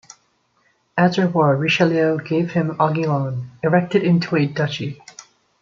[0.97, 4.99] As a reward Richelieu gave him Aiguillon, erected into a duchy.